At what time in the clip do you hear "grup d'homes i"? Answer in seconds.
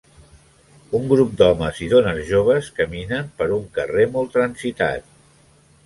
1.11-1.91